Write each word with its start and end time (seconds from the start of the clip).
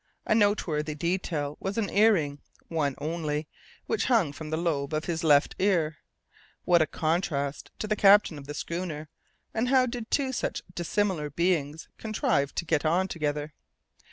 A 0.25 0.33
noteworthy 0.33 0.95
detail 0.95 1.57
was 1.59 1.77
an 1.77 1.87
ear 1.91 2.13
ring, 2.13 2.39
one 2.69 2.95
only, 2.97 3.47
which 3.85 4.05
hung 4.05 4.33
from 4.33 4.49
the 4.49 4.57
lobe 4.57 4.95
of 4.95 5.05
his 5.05 5.23
left 5.23 5.53
ear. 5.59 5.97
What 6.65 6.81
a 6.81 6.87
contrast 6.87 7.69
to 7.77 7.85
the 7.85 7.95
captain 7.95 8.39
of 8.39 8.47
the 8.47 8.55
schooner, 8.55 9.09
and 9.53 9.67
how 9.67 9.85
did 9.85 10.09
two 10.09 10.31
such 10.31 10.63
dissimilar 10.73 11.29
beings 11.29 11.87
contrive 11.99 12.55
to 12.55 12.65
get 12.65 12.83
on 12.83 13.09
together? 13.09 13.53